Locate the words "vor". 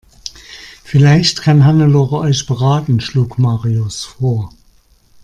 4.03-4.51